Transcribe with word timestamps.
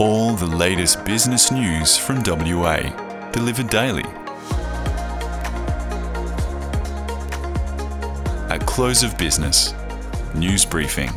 All 0.00 0.34
the 0.34 0.44
latest 0.46 1.04
business 1.04 1.52
news 1.52 1.96
from 1.96 2.20
WA, 2.26 2.78
delivered 3.30 3.70
daily. 3.70 4.02
At 8.50 8.64
close 8.66 9.04
of 9.04 9.16
business, 9.16 9.72
news 10.34 10.64
briefing. 10.64 11.12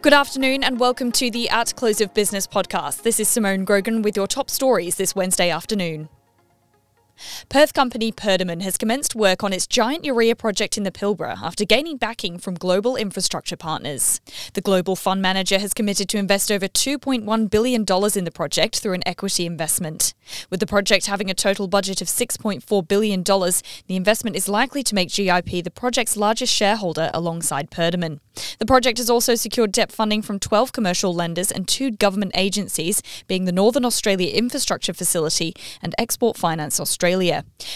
Good 0.00 0.14
afternoon 0.14 0.64
and 0.64 0.80
welcome 0.80 1.12
to 1.12 1.30
the 1.30 1.50
At 1.50 1.76
Close 1.76 2.00
of 2.00 2.14
Business 2.14 2.46
podcast. 2.46 3.02
This 3.02 3.20
is 3.20 3.28
Simone 3.28 3.66
Grogan 3.66 4.00
with 4.00 4.16
your 4.16 4.26
top 4.26 4.48
stories 4.48 4.94
this 4.94 5.14
Wednesday 5.14 5.50
afternoon. 5.50 6.08
Perth 7.48 7.72
company 7.72 8.12
Perdaman 8.12 8.62
has 8.62 8.76
commenced 8.76 9.14
work 9.14 9.42
on 9.42 9.52
its 9.52 9.66
giant 9.66 10.04
urea 10.04 10.36
project 10.36 10.76
in 10.76 10.82
the 10.82 10.90
Pilbara 10.90 11.38
after 11.42 11.64
gaining 11.64 11.96
backing 11.96 12.38
from 12.38 12.54
global 12.54 12.96
infrastructure 12.96 13.56
partners. 13.56 14.20
The 14.54 14.60
global 14.60 14.96
fund 14.96 15.22
manager 15.22 15.58
has 15.58 15.72
committed 15.72 16.08
to 16.10 16.18
invest 16.18 16.50
over 16.50 16.68
$2.1 16.68 17.50
billion 17.50 17.82
in 17.82 18.24
the 18.24 18.30
project 18.34 18.80
through 18.80 18.94
an 18.94 19.06
equity 19.06 19.46
investment. 19.46 20.12
With 20.50 20.60
the 20.60 20.66
project 20.66 21.06
having 21.06 21.30
a 21.30 21.34
total 21.34 21.68
budget 21.68 22.02
of 22.02 22.08
$6.4 22.08 22.88
billion, 22.88 23.22
the 23.22 23.62
investment 23.96 24.36
is 24.36 24.48
likely 24.48 24.82
to 24.82 24.94
make 24.94 25.12
GIP 25.12 25.64
the 25.64 25.72
project's 25.74 26.16
largest 26.16 26.52
shareholder 26.52 27.10
alongside 27.14 27.70
Perdaman. 27.70 28.20
The 28.58 28.66
project 28.66 28.98
has 28.98 29.08
also 29.08 29.34
secured 29.34 29.72
debt 29.72 29.92
funding 29.92 30.20
from 30.22 30.38
12 30.38 30.72
commercial 30.72 31.14
lenders 31.14 31.50
and 31.50 31.66
two 31.66 31.90
government 31.90 32.32
agencies, 32.34 33.02
being 33.26 33.44
the 33.44 33.52
Northern 33.52 33.84
Australia 33.84 34.32
Infrastructure 34.34 34.92
Facility 34.92 35.54
and 35.80 35.94
Export 35.98 36.36
Finance 36.36 36.78
Australia. 36.78 37.05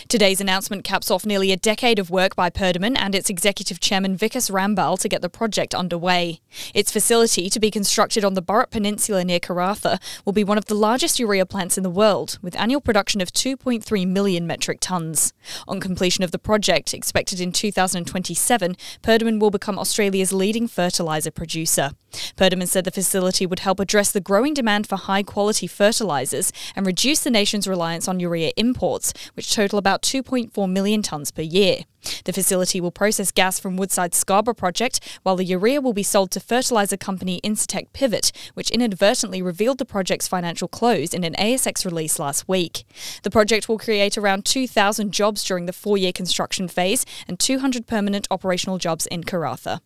Today's 0.09 0.41
announcement 0.41 0.85
caps 0.85 1.11
off 1.11 1.25
nearly 1.25 1.51
a 1.51 1.57
decade 1.57 1.99
of 1.99 2.11
work 2.11 2.37
by 2.37 2.51
Perdaman 2.51 2.97
and 2.99 3.15
its 3.15 3.31
executive 3.31 3.81
chairman 3.81 4.17
Vikas 4.17 4.51
Rambal 4.51 4.99
to 5.01 5.09
get 5.09 5.23
the 5.23 5.29
project 5.29 5.75
underway. 5.75 6.41
Its 6.75 6.93
facility, 6.93 7.49
to 7.49 7.59
be 7.59 7.71
constructed 7.71 8.25
on 8.25 8.35
the 8.35 8.43
Burrup 8.43 8.71
Peninsula 8.71 9.25
near 9.25 9.41
Karratha, 9.41 9.99
will 10.25 10.33
be 10.33 10.45
one 10.45 10.59
of 10.59 10.67
the 10.67 10.75
largest 10.75 11.19
urea 11.19 11.47
plants 11.47 11.77
in 11.77 11.83
the 11.83 11.91
world, 11.91 12.39
with 12.43 12.59
annual 12.61 12.81
production 12.81 13.21
of 13.21 13.33
2.3 13.33 14.07
million 14.07 14.47
metric 14.47 14.81
tonnes. 14.81 15.33
On 15.67 15.81
completion 15.81 16.23
of 16.23 16.33
the 16.33 16.39
project, 16.39 16.93
expected 16.93 17.41
in 17.41 17.51
2027, 17.51 18.77
Perdaman 19.03 19.41
will 19.41 19.51
become 19.51 19.79
Australia's 19.79 20.33
leading 20.33 20.61
leading 20.61 20.67
fertiliser 20.69 21.31
producer. 21.31 21.93
Perdaman 22.37 22.67
said 22.67 22.85
the 22.85 22.91
facility 22.91 23.47
would 23.47 23.61
help 23.61 23.79
address 23.81 24.11
the 24.11 24.21
growing 24.21 24.53
demand 24.53 24.87
for 24.87 24.97
high 24.97 25.23
quality 25.23 25.67
fertilisers 25.67 26.53
and 26.75 26.85
reduce 26.85 27.21
the 27.21 27.31
nation's 27.31 27.69
reliance 27.69 28.09
on 28.09 28.19
urea 28.21 28.51
imports, 28.57 29.13
which 29.35 29.55
total 29.55 29.79
about 29.79 30.03
2.4 30.03 30.71
million 30.71 31.03
tonnes 31.03 31.35
per 31.35 31.43
year. 31.43 31.85
The 32.25 32.33
facility 32.33 32.81
will 32.81 32.91
process 32.91 33.31
gas 33.31 33.61
from 33.61 33.77
Woodside's 33.77 34.17
Scarborough 34.17 34.55
project, 34.55 35.01
while 35.23 35.37
the 35.37 35.45
urea 35.45 35.81
will 35.81 35.93
be 35.93 36.03
sold 36.03 36.31
to 36.33 36.41
fertiliser 36.41 36.97
company 36.97 37.41
Incitec 37.45 37.93
Pivot, 37.93 38.33
which 38.55 38.71
inadvertently 38.71 39.43
revealed 39.43 39.79
the 39.79 39.85
project's 39.85 40.29
financial 40.29 40.69
close 40.69 41.13
in 41.13 41.25
an 41.25 41.35
ASX 41.35 41.85
release 41.85 42.19
last 42.19 42.49
week. 42.49 42.85
The 43.23 43.31
project 43.31 43.69
will 43.69 43.79
create 43.79 44.17
around 44.17 44.45
2,000 44.45 45.13
jobs 45.13 45.45
during 45.45 45.67
the 45.67 45.73
four 45.73 45.99
year 45.99 46.13
construction 46.13 46.69
phase 46.69 47.05
and 47.29 47.39
200 47.39 47.87
permanent 47.87 48.27
operational 48.31 48.79
jobs 48.79 49.07
in 49.07 49.25
Karratha. 49.25 49.81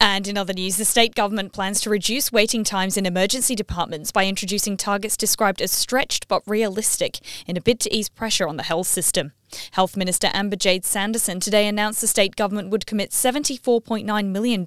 And 0.00 0.26
in 0.28 0.38
other 0.38 0.52
news, 0.52 0.76
the 0.76 0.84
state 0.84 1.14
government 1.14 1.52
plans 1.52 1.80
to 1.82 1.90
reduce 1.90 2.32
waiting 2.32 2.64
times 2.64 2.96
in 2.96 3.06
emergency 3.06 3.54
departments 3.54 4.12
by 4.12 4.26
introducing 4.26 4.76
targets 4.76 5.16
described 5.16 5.60
as 5.60 5.72
stretched 5.72 6.28
but 6.28 6.42
realistic 6.46 7.18
in 7.46 7.56
a 7.56 7.60
bid 7.60 7.80
to 7.80 7.94
ease 7.94 8.08
pressure 8.08 8.48
on 8.48 8.56
the 8.56 8.62
health 8.62 8.86
system. 8.86 9.32
Health 9.72 9.96
Minister 9.96 10.30
Amber 10.32 10.56
Jade 10.56 10.84
Sanderson 10.84 11.40
today 11.40 11.66
announced 11.66 12.00
the 12.00 12.06
state 12.06 12.36
government 12.36 12.70
would 12.70 12.86
commit 12.86 13.10
$74.9 13.10 14.26
million 14.26 14.64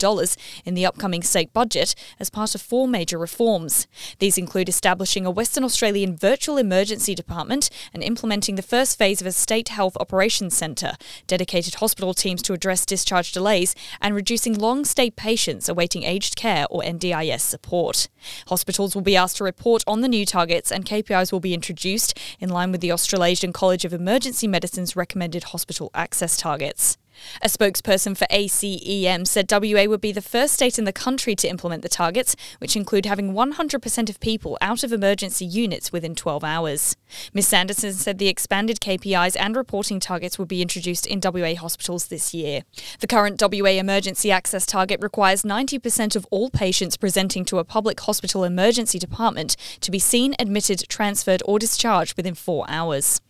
in 0.65 0.73
the 0.73 0.85
upcoming 0.85 1.23
state 1.23 1.53
budget 1.53 1.95
as 2.19 2.29
part 2.29 2.55
of 2.55 2.61
four 2.61 2.87
major 2.87 3.17
reforms. 3.17 3.87
These 4.19 4.37
include 4.37 4.69
establishing 4.69 5.25
a 5.25 5.31
Western 5.31 5.63
Australian 5.63 6.15
virtual 6.15 6.57
emergency 6.57 7.15
department 7.15 7.69
and 7.93 8.03
implementing 8.03 8.55
the 8.55 8.61
first 8.61 8.97
phase 8.97 9.21
of 9.21 9.27
a 9.27 9.31
state 9.31 9.69
health 9.69 9.97
operations 9.99 10.55
centre, 10.55 10.93
dedicated 11.25 11.75
hospital 11.75 12.13
teams 12.13 12.41
to 12.43 12.53
address 12.53 12.85
discharge 12.85 13.31
delays, 13.31 13.75
and 14.01 14.15
reducing 14.15 14.57
long 14.57 14.85
stay 14.85 15.09
patients 15.09 15.69
awaiting 15.69 16.03
aged 16.03 16.35
care 16.35 16.65
or 16.69 16.81
NDIS 16.81 17.41
support. 17.41 18.07
Hospitals 18.47 18.93
will 18.93 19.01
be 19.01 19.15
asked 19.15 19.37
to 19.37 19.43
report 19.43 19.83
on 19.87 20.01
the 20.01 20.07
new 20.07 20.25
targets 20.25 20.71
and 20.71 20.85
KPIs 20.85 21.31
will 21.31 21.39
be 21.39 21.53
introduced 21.53 22.17
in 22.39 22.49
line 22.49 22.71
with 22.71 22.81
the 22.81 22.91
Australasian 22.91 23.53
College 23.53 23.85
of 23.85 23.93
Emergency 23.93 24.47
Medicine 24.47 24.76
recommended 24.95 25.45
hospital 25.45 25.89
access 25.93 26.37
targets. 26.37 26.97
A 27.41 27.47
spokesperson 27.47 28.15
for 28.15 28.27
ACEM 28.29 29.25
said 29.25 29.51
WA 29.51 29.85
would 29.85 30.01
be 30.01 30.11
the 30.11 30.21
first 30.21 30.53
state 30.53 30.77
in 30.77 30.85
the 30.85 30.93
country 30.93 31.35
to 31.35 31.47
implement 31.47 31.81
the 31.81 31.89
targets, 31.89 32.35
which 32.59 32.75
include 32.75 33.05
having 33.05 33.33
100% 33.33 34.09
of 34.09 34.19
people 34.19 34.57
out 34.61 34.83
of 34.83 34.93
emergency 34.93 35.45
units 35.45 35.91
within 35.91 36.15
12 36.15 36.43
hours. 36.43 36.95
Ms 37.33 37.47
Sanderson 37.47 37.93
said 37.93 38.17
the 38.17 38.27
expanded 38.27 38.79
KPIs 38.79 39.35
and 39.39 39.55
reporting 39.55 39.99
targets 39.99 40.37
will 40.37 40.45
be 40.45 40.61
introduced 40.61 41.05
in 41.05 41.21
WA 41.23 41.55
hospitals 41.55 42.07
this 42.07 42.33
year. 42.33 42.63
The 42.99 43.07
current 43.07 43.41
WA 43.41 43.71
emergency 43.71 44.31
access 44.31 44.65
target 44.65 45.01
requires 45.01 45.43
90% 45.43 46.15
of 46.15 46.27
all 46.31 46.49
patients 46.49 46.97
presenting 46.97 47.45
to 47.45 47.59
a 47.59 47.63
public 47.63 47.99
hospital 48.01 48.43
emergency 48.43 48.99
department 48.99 49.55
to 49.81 49.91
be 49.91 49.99
seen, 49.99 50.35
admitted, 50.39 50.87
transferred, 50.89 51.41
or 51.45 51.59
discharged 51.59 52.15
within 52.17 52.35
four 52.35 52.65
hours. 52.67 53.21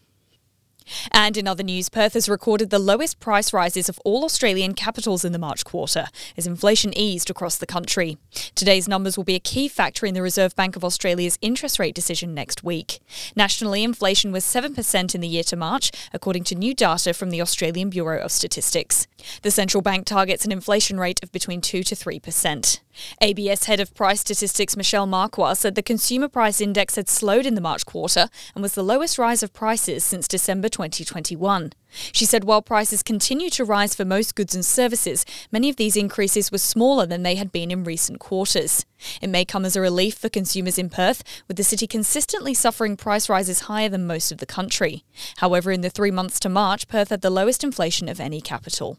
And 1.11 1.37
in 1.37 1.47
other 1.47 1.63
news, 1.63 1.89
Perth 1.89 2.13
has 2.13 2.29
recorded 2.29 2.69
the 2.69 2.79
lowest 2.79 3.19
price 3.19 3.53
rises 3.53 3.89
of 3.89 3.99
all 4.05 4.25
Australian 4.25 4.73
capitals 4.73 5.25
in 5.25 5.31
the 5.31 5.39
March 5.39 5.65
quarter 5.65 6.07
as 6.37 6.47
inflation 6.47 6.97
eased 6.97 7.29
across 7.29 7.57
the 7.57 7.65
country. 7.65 8.17
Today's 8.55 8.87
numbers 8.87 9.17
will 9.17 9.23
be 9.23 9.35
a 9.35 9.39
key 9.39 9.67
factor 9.67 10.05
in 10.05 10.13
the 10.13 10.21
Reserve 10.21 10.55
Bank 10.55 10.75
of 10.75 10.83
Australia's 10.83 11.37
interest 11.41 11.79
rate 11.79 11.95
decision 11.95 12.33
next 12.33 12.63
week. 12.63 12.99
Nationally, 13.35 13.83
inflation 13.83 14.31
was 14.31 14.43
7% 14.43 15.15
in 15.15 15.21
the 15.21 15.27
year 15.27 15.43
to 15.43 15.55
March, 15.55 15.91
according 16.13 16.43
to 16.45 16.55
new 16.55 16.73
data 16.73 17.13
from 17.13 17.29
the 17.29 17.41
Australian 17.41 17.89
Bureau 17.89 18.19
of 18.19 18.31
Statistics. 18.31 19.07
The 19.41 19.51
central 19.51 19.81
bank 19.81 20.05
targets 20.05 20.45
an 20.45 20.51
inflation 20.51 20.99
rate 20.99 21.21
of 21.23 21.31
between 21.31 21.61
2 21.61 21.83
to 21.83 21.95
3%. 21.95 22.79
ABS 23.21 23.65
head 23.65 23.79
of 23.79 23.93
price 23.93 24.21
statistics 24.21 24.77
Michelle 24.77 25.07
Marquardt 25.07 25.57
said 25.57 25.75
the 25.75 25.81
consumer 25.81 26.27
price 26.27 26.61
index 26.61 26.95
had 26.95 27.09
slowed 27.09 27.45
in 27.45 27.55
the 27.55 27.61
March 27.61 27.85
quarter 27.85 28.29
and 28.55 28.61
was 28.61 28.73
the 28.73 28.83
lowest 28.83 29.17
rise 29.17 29.43
of 29.43 29.53
prices 29.53 30.03
since 30.03 30.27
December 30.27 30.69
2021. 30.69 31.73
She 32.11 32.25
said 32.25 32.43
while 32.43 32.61
prices 32.61 33.01
continue 33.01 33.49
to 33.51 33.65
rise 33.65 33.95
for 33.95 34.05
most 34.05 34.35
goods 34.35 34.53
and 34.53 34.65
services, 34.65 35.25
many 35.51 35.69
of 35.69 35.77
these 35.77 35.95
increases 35.95 36.51
were 36.51 36.57
smaller 36.57 37.05
than 37.05 37.23
they 37.23 37.35
had 37.35 37.51
been 37.51 37.71
in 37.71 37.83
recent 37.83 38.19
quarters. 38.19 38.85
It 39.21 39.29
may 39.29 39.45
come 39.45 39.65
as 39.65 39.75
a 39.75 39.81
relief 39.81 40.15
for 40.15 40.29
consumers 40.29 40.77
in 40.77 40.89
Perth, 40.89 41.23
with 41.47 41.57
the 41.57 41.63
city 41.63 41.87
consistently 41.87 42.53
suffering 42.53 42.97
price 42.97 43.29
rises 43.29 43.61
higher 43.61 43.89
than 43.89 44.07
most 44.07 44.31
of 44.31 44.39
the 44.39 44.45
country. 44.45 45.03
However, 45.37 45.71
in 45.71 45.81
the 45.81 45.89
three 45.89 46.11
months 46.11 46.39
to 46.41 46.49
March, 46.49 46.87
Perth 46.87 47.09
had 47.09 47.21
the 47.21 47.29
lowest 47.29 47.63
inflation 47.63 48.09
of 48.09 48.19
any 48.19 48.41
capital. 48.41 48.97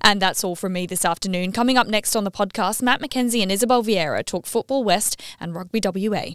And 0.00 0.20
that's 0.20 0.44
all 0.44 0.56
from 0.56 0.72
me 0.74 0.86
this 0.86 1.04
afternoon. 1.04 1.52
Coming 1.52 1.76
up 1.76 1.86
next 1.86 2.16
on 2.16 2.24
the 2.24 2.30
podcast, 2.30 2.82
Matt 2.82 3.00
McKenzie 3.00 3.42
and 3.42 3.52
Isabel 3.52 3.82
Vieira 3.82 4.24
talk 4.24 4.46
Football 4.46 4.84
West 4.84 5.20
and 5.40 5.54
Rugby 5.54 5.80
WA. 5.82 6.34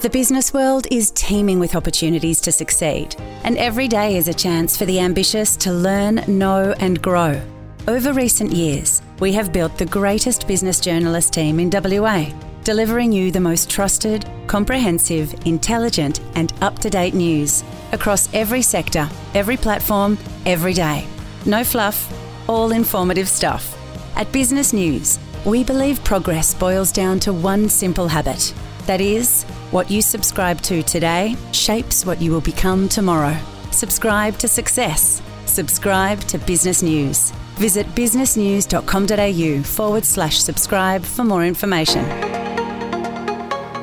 The 0.00 0.08
business 0.08 0.54
world 0.54 0.86
is 0.90 1.10
teeming 1.10 1.58
with 1.58 1.76
opportunities 1.76 2.40
to 2.40 2.52
succeed, 2.52 3.14
and 3.44 3.58
every 3.58 3.86
day 3.86 4.16
is 4.16 4.28
a 4.28 4.32
chance 4.32 4.74
for 4.74 4.86
the 4.86 4.98
ambitious 4.98 5.56
to 5.58 5.72
learn, 5.72 6.24
know, 6.26 6.74
and 6.78 7.02
grow. 7.02 7.38
Over 7.86 8.14
recent 8.14 8.50
years, 8.52 9.02
we 9.18 9.32
have 9.34 9.52
built 9.52 9.76
the 9.76 9.84
greatest 9.84 10.48
business 10.48 10.80
journalist 10.80 11.34
team 11.34 11.60
in 11.60 11.68
WA, 11.70 12.32
delivering 12.64 13.12
you 13.12 13.30
the 13.30 13.40
most 13.40 13.68
trusted, 13.68 14.26
comprehensive, 14.46 15.34
intelligent, 15.44 16.20
and 16.34 16.54
up 16.62 16.78
to 16.78 16.88
date 16.88 17.12
news 17.12 17.62
across 17.92 18.32
every 18.34 18.62
sector, 18.62 19.08
every 19.34 19.56
platform, 19.56 20.18
every 20.46 20.74
day. 20.74 21.06
No 21.46 21.64
fluff, 21.64 22.12
all 22.48 22.72
informative 22.72 23.28
stuff. 23.28 23.76
At 24.16 24.30
Business 24.32 24.72
News, 24.72 25.18
we 25.44 25.64
believe 25.64 26.02
progress 26.04 26.54
boils 26.54 26.92
down 26.92 27.20
to 27.20 27.32
one 27.32 27.68
simple 27.68 28.08
habit. 28.08 28.52
That 28.86 29.00
is, 29.00 29.44
what 29.70 29.90
you 29.90 30.02
subscribe 30.02 30.60
to 30.62 30.82
today 30.82 31.36
shapes 31.52 32.04
what 32.04 32.20
you 32.20 32.30
will 32.30 32.40
become 32.40 32.88
tomorrow. 32.88 33.36
Subscribe 33.70 34.36
to 34.38 34.48
success. 34.48 35.22
Subscribe 35.46 36.20
to 36.22 36.38
Business 36.38 36.82
News. 36.82 37.30
Visit 37.56 37.86
businessnews.com.au 37.94 39.62
forward 39.62 40.04
slash 40.04 40.40
subscribe 40.40 41.02
for 41.02 41.24
more 41.24 41.44
information. 41.44 42.04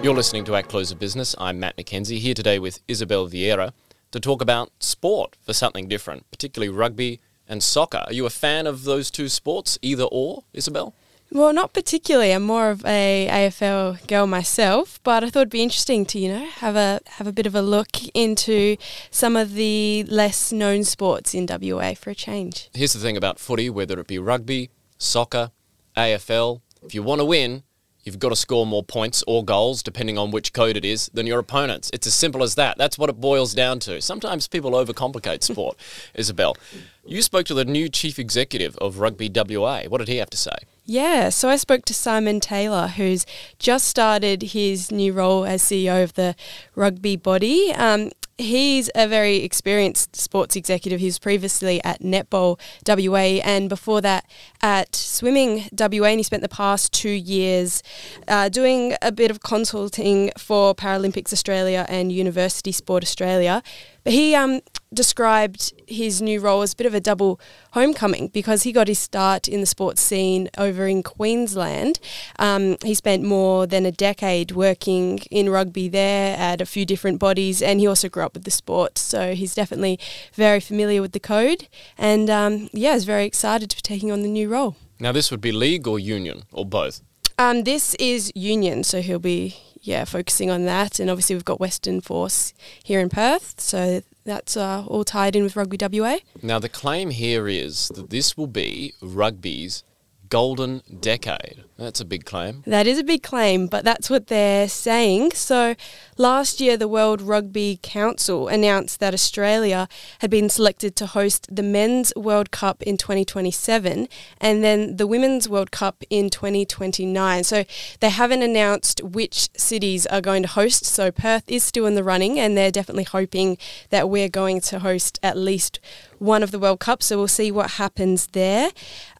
You're 0.04 0.16
listening 0.16 0.46
to 0.46 0.56
At 0.56 0.68
Close 0.68 0.92
of 0.92 1.00
Business. 1.00 1.36
I'm 1.38 1.60
Matt 1.60 1.78
McKenzie 1.78 2.20
here 2.20 2.34
today 2.34 2.60
with 2.60 2.82
Isabel 2.88 3.28
Vieira 3.28 3.72
to 4.12 4.20
talk 4.20 4.42
about 4.42 4.72
sport 4.80 5.36
for 5.42 5.54
something 5.54 5.88
different, 5.88 6.30
particularly 6.32 6.70
rugby 6.70 7.20
and 7.48 7.64
soccer. 7.64 8.04
Are 8.06 8.14
you 8.14 8.26
a 8.26 8.30
fan 8.30 8.68
of 8.68 8.84
those 8.84 9.10
two 9.10 9.30
sports, 9.30 9.78
either 9.82 10.04
or, 10.04 10.44
Isabel? 10.54 10.94
Well, 11.32 11.52
not 11.52 11.74
particularly. 11.74 12.32
I'm 12.32 12.44
more 12.44 12.70
of 12.70 12.86
a 12.86 13.28
AFL 13.30 14.08
girl 14.08 14.28
myself, 14.28 15.02
but 15.04 15.24
I 15.26 15.30
thought 15.30 15.42
it'd 15.42 15.50
be 15.50 15.62
interesting 15.62 16.06
to 16.06 16.20
you 16.20 16.30
know 16.30 16.46
have 16.46 16.78
a 16.78 17.02
have 17.06 17.28
a 17.28 17.34
bit 17.34 17.46
of 17.46 17.54
a 17.54 17.62
look 17.62 17.90
into 18.14 18.78
some 19.12 19.36
of 19.36 19.54
the 19.54 20.06
less 20.08 20.54
known 20.54 20.86
sports 20.86 21.34
in 21.34 21.46
WA 21.46 21.96
for 21.96 22.12
a 22.12 22.16
change. 22.16 22.70
Here's 22.74 22.94
the 22.94 23.00
thing 23.00 23.18
about 23.18 23.40
footy: 23.40 23.70
whether 23.70 24.00
it 24.00 24.08
be 24.08 24.20
rugby, 24.20 24.70
soccer, 24.98 25.52
AFL, 25.98 26.62
if 26.82 26.96
you 26.96 27.04
want 27.04 27.20
to 27.20 27.26
win, 27.26 27.64
you've 28.08 28.18
got 28.18 28.30
to 28.30 28.36
score 28.36 28.66
more 28.66 28.84
points 28.84 29.24
or 29.28 29.46
goals, 29.46 29.84
depending 29.84 30.18
on 30.18 30.32
which 30.32 30.54
code 30.54 30.76
it 30.76 30.86
is, 30.86 31.12
than 31.14 31.28
your 31.28 31.40
opponents. 31.40 31.92
It's 31.94 32.08
as 32.08 32.16
simple 32.16 32.42
as 32.42 32.56
that. 32.56 32.78
That's 32.78 32.98
what 32.98 33.10
it 33.10 33.22
boils 33.22 33.54
down 33.54 33.80
to. 33.82 34.02
Sometimes 34.02 34.48
people 34.48 34.72
overcomplicate 34.72 35.44
sport. 35.52 35.78
Isabel, 36.16 36.58
you 37.06 37.22
spoke 37.22 37.46
to 37.48 37.54
the 37.54 37.66
new 37.66 37.90
chief 37.90 38.18
executive 38.18 38.76
of 38.78 39.00
Rugby 39.00 39.30
WA. 39.30 39.84
What 39.84 40.00
did 40.00 40.08
he 40.08 40.18
have 40.18 40.32
to 40.32 40.38
say? 40.38 40.56
Yeah, 40.86 41.30
so 41.30 41.50
I 41.50 41.58
spoke 41.58 41.84
to 41.86 41.94
Simon 41.94 42.40
Taylor, 42.40 42.88
who's 42.88 43.26
just 43.60 43.88
started 43.88 44.42
his 44.42 44.90
new 44.90 45.12
role 45.12 45.44
as 45.44 45.62
CEO 45.62 46.02
of 46.02 46.14
the 46.14 46.34
rugby 46.76 47.18
body. 47.18 47.74
Um, 47.74 48.12
he's 48.38 48.90
a 48.96 49.08
very 49.08 49.38
experienced 49.38 50.16
sports 50.16 50.56
executive. 50.56 51.00
He 51.00 51.08
was 51.08 51.20
previously 51.20 51.84
at 51.84 52.02
Netball 52.02 52.60
WA 52.88 53.42
and 53.44 53.68
before 53.68 54.02
that 54.02 54.30
at 54.62 54.96
Swimming 54.96 55.70
WA. 55.78 56.08
And 56.08 56.20
he 56.20 56.24
spent 56.24 56.44
the 56.44 56.50
past 56.50 56.94
two 56.94 57.10
years 57.10 57.82
uh, 58.28 58.50
doing 58.50 58.96
a 59.02 59.12
bit 59.12 59.32
of 59.32 59.42
consulting 59.42 60.32
for 60.38 60.76
Paralympics 60.76 61.34
Australia 61.34 61.86
and 61.90 62.12
University 62.12 62.72
Sport 62.72 63.04
Australia. 63.04 63.64
But 64.08 64.14
he 64.14 64.36
um, 64.36 64.62
described 64.94 65.74
his 65.86 66.22
new 66.22 66.40
role 66.40 66.62
as 66.62 66.72
a 66.72 66.78
bit 66.78 66.88
of 66.88 66.94
a 66.94 67.02
double 67.02 67.42
homecoming 67.74 68.30
because 68.30 68.64
he 68.64 68.72
got 68.72 68.88
his 68.88 69.00
start 69.00 69.50
in 69.50 69.60
the 69.60 69.66
sports 69.66 70.02
scene 70.02 70.50
over 70.58 70.88
in 70.88 71.04
Queensland. 71.04 72.00
Um, 72.40 72.78
he 72.86 72.94
spent 72.94 73.22
more 73.22 73.68
than 73.68 73.86
a 73.86 73.92
decade 73.92 74.52
working 74.52 75.20
in 75.30 75.50
rugby 75.50 75.90
there 75.90 76.38
at 76.38 76.62
a 76.62 76.66
few 76.66 76.86
different 76.86 77.20
bodies, 77.20 77.62
and 77.62 77.82
he 77.82 77.88
also 77.88 78.08
grew 78.08 78.24
up 78.24 78.34
with 78.34 78.46
the 78.46 78.52
sport, 78.52 78.98
so 78.98 79.36
he's 79.36 79.54
definitely 79.54 80.00
very 80.34 80.62
familiar 80.62 81.02
with 81.02 81.12
the 81.12 81.20
code. 81.20 81.68
And 81.98 82.30
um, 82.30 82.70
yeah, 82.72 82.96
is 82.96 83.04
very 83.04 83.26
excited 83.26 83.70
to 83.72 83.76
be 83.76 83.82
taking 83.82 84.10
on 84.10 84.22
the 84.22 84.30
new 84.30 84.48
role. 84.48 84.78
Now, 85.02 85.12
this 85.12 85.32
would 85.32 85.42
be 85.42 85.52
league 85.52 85.86
or 85.86 86.00
union 86.00 86.44
or 86.54 86.66
both. 86.66 87.02
Um, 87.38 87.66
this 87.66 87.94
is 87.96 88.32
union, 88.34 88.86
so 88.86 89.02
he'll 89.02 89.20
be 89.20 89.58
yeah 89.88 90.06
focusing 90.06 90.52
on 90.52 90.66
that, 90.66 91.00
and 91.00 91.10
obviously 91.10 91.36
we've 91.36 91.46
got 91.46 91.60
Western 91.60 92.02
Force 92.02 92.54
here 92.84 93.00
in 93.00 93.10
Perth, 93.10 93.60
so 93.60 94.02
that's 94.26 94.58
uh, 94.58 94.84
all 94.86 95.04
tied 95.04 95.36
in 95.36 95.44
with 95.44 95.56
Rugby 95.56 95.78
WA. 95.80 96.18
Now, 96.44 96.60
the 96.60 96.70
claim 96.70 97.12
here 97.12 97.48
is 97.48 97.88
that 97.96 98.10
this 98.10 98.38
will 98.38 98.48
be 98.48 98.94
rugby's 99.02 99.84
golden 100.30 100.82
decade. 101.00 101.64
That's 101.78 102.00
a 102.00 102.06
big 102.06 102.26
claim. 102.26 102.64
That 102.66 102.88
is 102.88 102.98
a 102.98 103.04
big 103.04 103.22
claim, 103.22 103.68
but 103.68 103.86
that's 103.86 104.10
what 104.10 104.28
they're 104.28 104.68
saying. 104.68 105.34
So, 105.34 105.76
last 106.18 106.60
year, 106.60 106.76
the 106.76 106.88
World 106.88 107.22
Rugby 107.22 107.80
Council 107.84 108.48
announced 108.48 109.00
that 109.00 109.14
Australia 109.14 109.88
had 110.20 110.32
been 110.32 110.50
selected 110.50 110.96
to 110.96 111.06
host 111.06 111.48
the 111.56 111.62
Men's 111.62 112.12
World 112.16 112.50
Cup 112.50 112.82
in 112.82 112.98
2027 112.98 114.08
and 114.42 114.64
then 114.64 114.98
the 114.98 115.06
Women's 115.06 115.48
World 115.48 115.70
Cup 115.70 116.04
in 116.10 116.32
2029. 116.32 117.44
So, 117.44 117.64
they 118.00 118.10
haven't 118.10 118.42
announced 118.42 119.04
which 119.04 119.50
cities 119.56 120.08
are 120.08 120.22
going 120.22 120.42
to 120.42 120.50
host. 120.50 120.84
So, 120.84 121.12
Perth 121.12 121.44
is 121.48 121.64
still 121.64 121.86
in 121.86 121.94
the 121.94 122.04
running, 122.04 122.40
and 122.40 122.58
they're 122.58 122.72
definitely 122.72 123.04
hoping 123.04 123.58
that 123.92 124.10
we're 124.10 124.30
going 124.30 124.62
to 124.62 124.80
host 124.80 125.20
at 125.22 125.38
least 125.38 125.80
one 126.18 126.42
of 126.42 126.50
the 126.50 126.58
World 126.58 126.80
Cups. 126.80 127.06
So, 127.06 127.18
we'll 127.18 127.28
see 127.28 127.52
what 127.52 127.72
happens 127.72 128.26
there. 128.34 128.72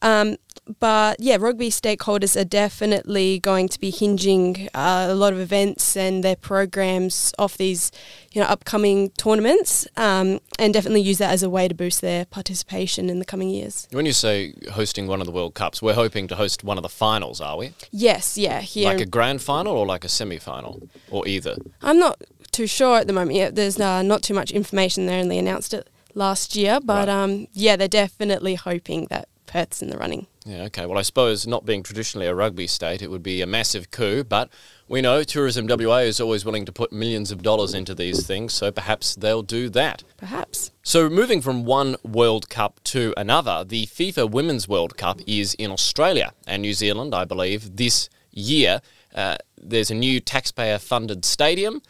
Um, 0.02 0.38
but 0.80 1.20
yeah, 1.20 1.38
rugby 1.40 1.70
stakeholders 1.70 2.40
are 2.40 2.46
definitely 2.46 3.40
going 3.40 3.70
to 3.70 3.80
be 3.80 3.90
hinging 3.90 4.70
uh, 4.74 5.08
a 5.10 5.16
lot 5.16 5.34
of 5.34 5.40
events 5.40 5.96
and 5.96 6.24
their 6.24 6.36
programs 6.36 7.34
off 7.38 7.58
these, 7.58 7.92
you 8.32 8.42
know, 8.42 8.48
upcoming 8.48 9.10
tournaments, 9.12 9.88
um, 9.98 10.40
and 10.60 10.74
definitely 10.74 11.02
use 11.02 11.18
that 11.18 11.32
as 11.32 11.44
a 11.44 11.50
way 11.50 11.68
to 11.68 11.76
boost 11.76 12.02
their 12.02 12.26
participation 12.26 13.10
in 13.10 13.20
the 13.20 13.26
coming 13.26 13.50
years. 13.50 13.88
When 13.92 14.06
you 14.06 14.14
say 14.14 14.54
hosting 14.72 15.08
one 15.08 15.22
of 15.22 15.26
the 15.26 15.34
World 15.34 15.54
Cups, 15.54 15.82
we're 15.82 15.94
hoping 15.94 16.28
to 16.28 16.36
host 16.36 16.64
one 16.64 16.78
of 16.78 16.84
the 16.84 16.90
finals, 16.90 17.42
are 17.42 17.58
we? 17.58 17.74
Yes, 17.92 18.38
yeah, 18.38 18.62
here. 18.62 18.86
Like 18.90 19.02
a 19.02 19.06
grand 19.06 19.42
final 19.42 19.76
or 19.76 19.86
like 19.86 20.04
a 20.04 20.10
semi 20.10 20.38
final, 20.38 20.82
or 21.10 21.28
either? 21.28 21.56
I'm 21.82 22.00
not 22.00 22.22
too 22.52 22.68
sure 22.68 22.98
at 22.98 23.08
the 23.08 23.14
moment. 23.14 23.36
Yeah, 23.36 23.50
there's 23.52 23.80
uh, 23.80 24.02
not 24.02 24.24
too 24.24 24.34
much 24.34 24.52
information. 24.52 25.06
They 25.06 25.20
only 25.20 25.38
announced 25.38 25.74
it 25.74 25.90
last 26.14 26.56
year, 26.56 26.80
but 26.84 27.08
right. 27.08 27.10
um, 27.10 27.48
yeah, 27.54 27.76
they're 27.76 27.88
definitely 27.88 28.56
hoping 28.56 29.08
that 29.10 29.30
Perth's 29.46 29.82
in 29.82 29.90
the 29.90 29.98
running. 29.98 30.28
Yeah, 30.48 30.64
okay. 30.64 30.86
Well, 30.86 30.98
I 30.98 31.02
suppose 31.02 31.46
not 31.46 31.66
being 31.66 31.84
traditionally 31.84 32.26
a 32.26 32.34
rugby 32.34 32.68
state, 32.68 33.02
it 33.02 33.12
would 33.12 33.22
be 33.22 33.42
a 33.42 33.46
massive 33.46 33.92
coup, 33.92 34.24
but 34.24 34.50
we 34.88 35.02
know 35.02 35.24
Tourism 35.24 35.68
WA 35.68 35.98
is 35.98 36.22
always 36.22 36.46
willing 36.46 36.64
to 36.66 36.72
put 36.72 36.94
millions 36.94 37.32
of 37.32 37.44
dollars 37.44 37.74
into 37.74 37.94
these 37.94 38.26
things, 38.26 38.54
so 38.54 38.72
perhaps 38.72 39.14
they'll 39.14 39.44
do 39.44 39.70
that. 39.70 40.06
Perhaps. 40.16 40.72
So, 40.84 41.10
moving 41.10 41.42
from 41.42 41.66
one 41.66 41.98
World 42.02 42.50
Cup 42.50 42.80
to 42.86 43.14
another, 43.18 43.66
the 43.68 43.88
FIFA 43.88 44.32
Women's 44.32 44.70
World 44.70 44.96
Cup 44.96 45.20
is 45.28 45.54
in 45.56 45.70
Australia 45.70 46.32
and 46.48 46.62
New 46.62 46.74
Zealand, 46.74 47.14
I 47.14 47.26
believe, 47.26 47.76
this 47.76 48.10
year. 48.32 48.82
Uh, 49.14 49.36
there's 49.62 49.92
a 49.92 49.96
new 49.96 50.22
taxpayer 50.22 50.80
funded 50.80 51.26
stadium 51.26 51.82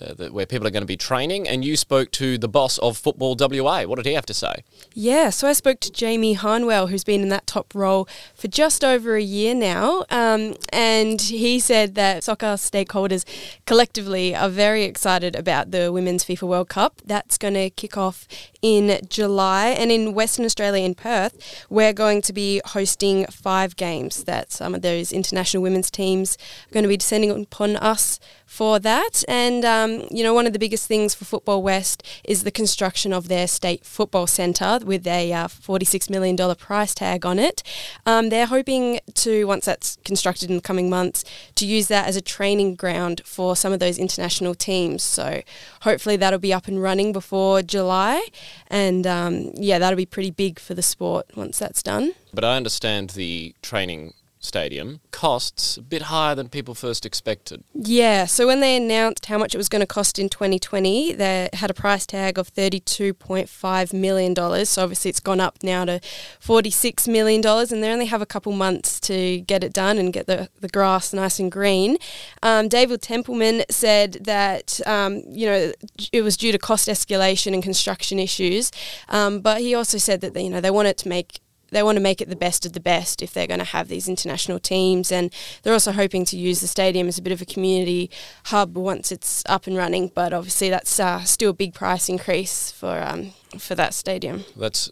uh, 0.00 0.12
that, 0.14 0.32
where 0.32 0.46
people 0.46 0.66
are 0.66 0.70
going 0.70 0.82
to 0.82 0.86
be 0.86 0.96
training. 0.96 1.46
And 1.46 1.64
you 1.64 1.76
spoke 1.76 2.10
to 2.12 2.36
the 2.36 2.48
boss 2.48 2.78
of 2.78 2.96
Football 2.96 3.36
WA. 3.38 3.84
What 3.84 3.96
did 3.96 4.06
he 4.06 4.14
have 4.14 4.26
to 4.26 4.34
say? 4.34 4.64
Yeah, 4.92 5.30
so 5.30 5.46
I 5.48 5.52
spoke 5.52 5.80
to 5.80 5.92
Jamie 5.92 6.32
Harnwell, 6.32 6.88
who's 6.88 7.04
been 7.04 7.22
in 7.22 7.28
that 7.28 7.46
top 7.46 7.74
role 7.74 8.08
for 8.34 8.48
just 8.48 8.84
over 8.84 9.14
a 9.16 9.22
year 9.22 9.54
now. 9.54 10.04
Um, 10.10 10.56
and 10.72 11.20
he 11.20 11.60
said 11.60 11.94
that 11.94 12.24
soccer 12.24 12.54
stakeholders 12.54 13.24
collectively 13.66 14.34
are 14.34 14.48
very 14.48 14.82
excited 14.82 15.36
about 15.36 15.70
the 15.70 15.92
Women's 15.92 16.24
FIFA 16.24 16.48
World 16.48 16.68
Cup. 16.68 17.00
That's 17.04 17.38
going 17.38 17.54
to 17.54 17.70
kick 17.70 17.96
off 17.96 18.26
in 18.62 18.98
July. 19.08 19.68
And 19.68 19.92
in 19.92 20.14
Western 20.14 20.44
Australia, 20.44 20.84
in 20.84 20.94
Perth, 20.94 21.66
we're 21.70 21.92
going 21.92 22.22
to 22.22 22.32
be 22.32 22.60
hosting 22.64 23.26
five 23.26 23.76
games 23.76 24.24
that 24.24 24.50
some 24.50 24.74
of 24.74 24.82
those 24.82 25.12
international 25.12 25.62
women's 25.62 25.90
teams 25.90 26.36
are 26.68 26.72
going 26.72 26.82
to 26.82 26.88
be 26.88 26.96
descending 26.96 27.30
upon 27.30 27.76
us 27.76 28.18
for 28.46 28.78
that. 28.80 29.22
And, 29.28 29.64
um, 29.84 30.06
you 30.10 30.22
know, 30.22 30.34
one 30.34 30.46
of 30.46 30.52
the 30.52 30.58
biggest 30.58 30.86
things 30.86 31.14
for 31.14 31.24
Football 31.24 31.62
West 31.62 32.02
is 32.24 32.44
the 32.44 32.50
construction 32.50 33.12
of 33.12 33.28
their 33.28 33.46
state 33.46 33.84
football 33.84 34.26
centre 34.26 34.78
with 34.84 35.06
a 35.06 35.32
uh, 35.32 35.48
$46 35.48 36.10
million 36.10 36.36
price 36.56 36.94
tag 36.94 37.24
on 37.26 37.38
it. 37.38 37.62
Um, 38.06 38.28
they're 38.30 38.46
hoping 38.46 39.00
to, 39.14 39.44
once 39.46 39.64
that's 39.66 39.98
constructed 40.04 40.50
in 40.50 40.56
the 40.56 40.62
coming 40.62 40.88
months, 40.88 41.24
to 41.56 41.66
use 41.66 41.88
that 41.88 42.06
as 42.06 42.16
a 42.16 42.20
training 42.20 42.74
ground 42.74 43.22
for 43.24 43.56
some 43.56 43.72
of 43.72 43.80
those 43.80 43.98
international 43.98 44.54
teams. 44.54 45.02
So 45.02 45.42
hopefully 45.82 46.16
that'll 46.16 46.38
be 46.38 46.52
up 46.52 46.68
and 46.68 46.82
running 46.82 47.12
before 47.12 47.62
July. 47.62 48.26
And 48.68 49.06
um, 49.06 49.50
yeah, 49.54 49.78
that'll 49.78 49.96
be 49.96 50.06
pretty 50.06 50.30
big 50.30 50.58
for 50.58 50.74
the 50.74 50.82
sport 50.82 51.26
once 51.36 51.58
that's 51.58 51.82
done. 51.82 52.12
But 52.32 52.44
I 52.44 52.56
understand 52.56 53.10
the 53.10 53.54
training 53.62 54.14
stadium 54.44 55.00
costs 55.10 55.76
a 55.76 55.82
bit 55.82 56.02
higher 56.02 56.34
than 56.34 56.48
people 56.48 56.74
first 56.74 57.06
expected. 57.06 57.64
Yeah, 57.74 58.26
so 58.26 58.46
when 58.46 58.60
they 58.60 58.76
announced 58.76 59.26
how 59.26 59.38
much 59.38 59.54
it 59.54 59.58
was 59.58 59.68
going 59.68 59.80
to 59.80 59.86
cost 59.86 60.18
in 60.18 60.28
2020, 60.28 61.14
they 61.14 61.48
had 61.54 61.70
a 61.70 61.74
price 61.74 62.06
tag 62.06 62.38
of 62.38 62.52
$32.5 62.52 63.92
million. 63.92 64.66
So 64.66 64.82
obviously 64.82 65.08
it's 65.08 65.20
gone 65.20 65.40
up 65.40 65.58
now 65.62 65.84
to 65.84 66.00
$46 66.40 67.08
million, 67.08 67.44
and 67.44 67.82
they 67.82 67.90
only 67.90 68.06
have 68.06 68.22
a 68.22 68.26
couple 68.26 68.52
months 68.52 69.00
to 69.00 69.40
get 69.40 69.64
it 69.64 69.72
done 69.72 69.98
and 69.98 70.12
get 70.12 70.26
the, 70.26 70.48
the 70.60 70.68
grass 70.68 71.12
nice 71.12 71.38
and 71.38 71.50
green. 71.50 71.96
Um, 72.42 72.68
David 72.68 73.02
Templeman 73.02 73.64
said 73.70 74.18
that, 74.24 74.80
um, 74.86 75.22
you 75.26 75.46
know, 75.46 75.72
it 76.12 76.22
was 76.22 76.36
due 76.36 76.52
to 76.52 76.58
cost 76.58 76.88
escalation 76.88 77.54
and 77.54 77.62
construction 77.62 78.18
issues, 78.18 78.70
um, 79.08 79.40
but 79.40 79.60
he 79.60 79.74
also 79.74 79.98
said 79.98 80.20
that, 80.20 80.40
you 80.40 80.50
know, 80.50 80.60
they 80.60 80.70
wanted 80.70 80.98
to 80.98 81.08
make 81.08 81.40
they 81.74 81.82
want 81.82 81.96
to 81.96 82.02
make 82.02 82.20
it 82.20 82.28
the 82.28 82.36
best 82.36 82.64
of 82.64 82.72
the 82.72 82.80
best 82.80 83.20
if 83.20 83.32
they're 83.32 83.46
going 83.46 83.58
to 83.58 83.64
have 83.64 83.88
these 83.88 84.08
international 84.08 84.58
teams. 84.58 85.12
And 85.12 85.32
they're 85.62 85.72
also 85.72 85.92
hoping 85.92 86.24
to 86.26 86.36
use 86.36 86.60
the 86.60 86.66
stadium 86.66 87.08
as 87.08 87.18
a 87.18 87.22
bit 87.22 87.32
of 87.32 87.42
a 87.42 87.44
community 87.44 88.10
hub 88.46 88.76
once 88.76 89.12
it's 89.12 89.42
up 89.46 89.66
and 89.66 89.76
running. 89.76 90.10
But 90.14 90.32
obviously, 90.32 90.70
that's 90.70 90.98
uh, 90.98 91.24
still 91.24 91.50
a 91.50 91.54
big 91.54 91.74
price 91.74 92.08
increase 92.08 92.70
for 92.70 93.02
um, 93.02 93.32
for 93.58 93.74
that 93.74 93.94
stadium. 93.94 94.44
That's 94.56 94.90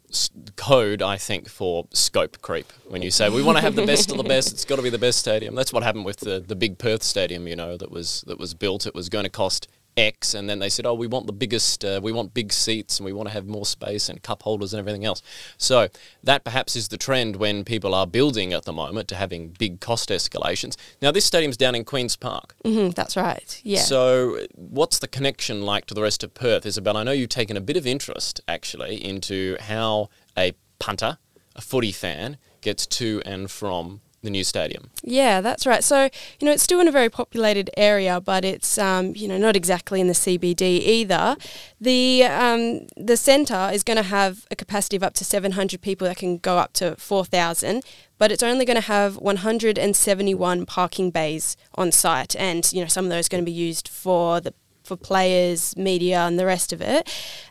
code, 0.57 1.03
I 1.03 1.17
think, 1.17 1.49
for 1.49 1.87
scope 1.93 2.43
creep. 2.43 2.73
When 2.89 3.03
you 3.03 3.11
say 3.11 3.29
we 3.29 3.43
want 3.43 3.59
to 3.59 3.63
have 3.63 3.77
the 3.77 3.87
best 3.87 4.11
of 4.11 4.17
the 4.17 4.25
best, 4.25 4.53
it's 4.53 4.65
got 4.65 4.77
to 4.77 4.83
be 4.83 4.91
the 4.91 4.99
best 4.99 5.19
stadium. 5.19 5.55
That's 5.55 5.73
what 5.73 5.83
happened 5.83 6.05
with 6.05 6.21
the, 6.21 6.41
the 6.41 6.57
big 6.57 6.79
Perth 6.79 7.03
stadium. 7.03 7.47
You 7.47 7.57
know, 7.57 7.77
that 7.77 7.91
was 7.91 8.23
that 8.27 8.39
was 8.39 8.55
built. 8.55 8.87
It 8.87 8.95
was 8.95 9.09
going 9.09 9.25
to 9.25 9.31
cost 9.31 9.69
X, 9.97 10.35
and 10.35 10.49
then 10.49 10.59
they 10.59 10.69
said, 10.69 10.87
"Oh, 10.87 10.95
we 10.95 11.07
want 11.07 11.27
the 11.27 11.33
biggest, 11.33 11.85
uh, 11.85 12.01
we 12.03 12.13
want 12.13 12.33
big 12.33 12.53
seats, 12.53 12.99
and 12.99 13.05
we 13.05 13.13
want 13.13 13.29
to 13.29 13.33
have 13.33 13.47
more 13.47 13.67
space 13.67 14.09
and 14.09 14.23
cup 14.23 14.43
holders 14.43 14.73
and 14.73 14.79
everything 14.79 15.05
else." 15.05 15.23
So 15.59 15.89
that 16.23 16.45
perhaps 16.45 16.77
is 16.77 16.89
the 16.89 16.97
trend 16.97 17.37
when 17.37 17.65
people 17.65 17.95
are 17.95 18.07
building 18.07 18.53
at 18.53 18.65
the 18.65 18.73
moment 18.73 19.09
to 19.09 19.17
having 19.17 19.49
big 19.49 19.81
cost 19.81 20.09
escalations. 20.09 20.77
Now, 21.01 21.11
this 21.11 21.25
stadium's 21.25 21.57
down 21.57 21.75
in 21.75 21.85
Queens 21.85 22.17
Park. 22.17 22.55
Mm-hmm, 22.65 22.91
that's 22.91 23.17
right. 23.17 23.61
Yeah. 23.63 23.81
So, 23.81 24.47
what's 24.55 24.99
the 24.99 25.09
connection 25.09 25.63
like 25.63 25.87
to 25.87 25.95
the 25.95 26.03
rest 26.03 26.25
of 26.25 26.33
Perth, 26.35 26.65
Isabel? 26.65 26.97
I 26.97 27.03
know 27.03 27.13
you've 27.13 27.29
taken 27.29 27.57
a 27.57 27.61
bit 27.61 27.77
of 27.77 27.87
interest 27.87 28.41
actually 28.49 29.05
into 29.05 29.57
how 29.61 30.09
a 30.39 30.53
punter, 30.79 31.19
a 31.55 31.61
footy 31.61 31.93
fan, 31.93 32.39
gets 32.63 32.87
to 32.87 33.21
and 33.27 33.51
from 33.51 34.01
the 34.23 34.31
new 34.31 34.45
stadium. 34.45 34.91
Yeah, 35.03 35.41
that's 35.41 35.67
right. 35.67 35.83
So, 35.83 36.09
you 36.39 36.47
know, 36.47 36.53
it's 36.53 36.63
still 36.63 36.81
in 36.81 36.87
a 36.87 36.93
very 36.93 37.11
populated 37.11 37.71
area, 37.77 38.21
but 38.21 38.45
it's, 38.45 38.79
um, 38.79 39.15
you 39.17 39.27
know, 39.27 39.37
not 39.37 39.57
exactly 39.57 40.01
in 40.01 40.07
the 40.07 40.15
CBD 40.15 40.63
either. 40.63 41.37
The, 41.81 42.25
um, 42.25 42.87
the 42.97 43.17
centre 43.17 43.71
is 43.73 43.83
going 43.83 43.97
to 43.97 44.05
have 44.05 44.47
a 44.51 44.57
capacity 44.57 44.97
of 44.97 45.03
up 45.03 45.15
to 45.15 45.25
700 45.25 45.81
people 45.81 46.07
that 46.07 46.17
can 46.17 46.39
go 46.39 46.59
up 46.59 46.73
to 46.75 46.95
4,000, 46.97 47.83
but 48.17 48.31
it's 48.31 48.45
only 48.45 48.65
going 48.65 48.77
to 48.77 48.87
have 48.87 49.17
171 49.17 50.67
parking 50.67 51.11
bays 51.11 51.57
on 51.75 51.91
site. 51.91 52.37
And, 52.37 52.73
you 52.73 52.81
know, 52.81 52.89
some 52.89 53.05
of 53.05 53.11
those 53.11 53.27
are 53.27 53.31
going 53.31 53.45
to 53.45 53.51
be 53.51 53.53
used 53.53 53.89
for 53.89 54.41
the 54.41 54.55
for 54.85 54.97
players, 54.97 55.77
media, 55.77 56.19
and 56.23 56.41
the 56.41 56.45
rest 56.45 56.73
of 56.73 56.81
it. 56.81 57.09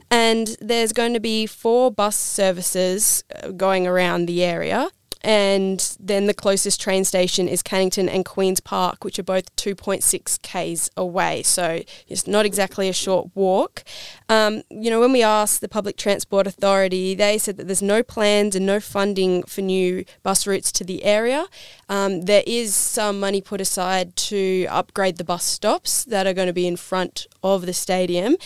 And 0.09 0.57
there's 0.59 0.91
going 0.91 1.13
to 1.13 1.19
be 1.21 1.45
four 1.45 1.89
bus 1.89 2.17
services 2.17 3.23
uh, 3.41 3.51
going 3.51 3.87
around 3.87 4.25
the 4.25 4.43
area 4.43 4.89
and 5.23 5.97
then 5.99 6.25
the 6.25 6.33
closest 6.33 6.81
train 6.81 7.05
station 7.05 7.47
is 7.47 7.61
Cannington 7.61 8.09
and 8.09 8.25
Queen's 8.25 8.59
Park, 8.59 9.03
which 9.03 9.19
are 9.19 9.23
both 9.23 9.55
2.6 9.55 10.41
k's 10.41 10.89
away. 10.97 11.43
So 11.43 11.81
it's 12.07 12.27
not 12.27 12.45
exactly 12.45 12.89
a 12.89 12.93
short 12.93 13.29
walk. 13.35 13.83
Um, 14.29 14.63
you 14.69 14.89
know, 14.89 14.99
when 14.99 15.11
we 15.11 15.21
asked 15.21 15.61
the 15.61 15.69
Public 15.69 15.97
Transport 15.97 16.47
Authority, 16.47 17.13
they 17.13 17.37
said 17.37 17.57
that 17.57 17.67
there's 17.67 17.81
no 17.81 18.01
plans 18.01 18.55
and 18.55 18.65
no 18.65 18.79
funding 18.79 19.43
for 19.43 19.61
new 19.61 20.05
bus 20.23 20.47
routes 20.47 20.71
to 20.73 20.83
the 20.83 21.03
area. 21.03 21.45
Um, 21.87 22.21
there 22.21 22.43
is 22.47 22.73
some 22.73 23.19
money 23.19 23.41
put 23.41 23.61
aside 23.61 24.15
to 24.15 24.65
upgrade 24.67 25.17
the 25.17 25.23
bus 25.23 25.43
stops 25.43 26.03
that 26.05 26.25
are 26.25 26.33
going 26.33 26.47
to 26.47 26.53
be 26.53 26.67
in 26.67 26.77
front 26.77 27.27
of 27.43 27.65
the 27.65 27.73
stadium. 27.73 28.37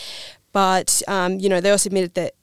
But, 0.52 1.02
um, 1.08 1.38
you 1.38 1.48
know, 1.48 1.60
they 1.60 1.70
also 1.70 1.88
admitted 1.88 2.14
that 2.14 2.34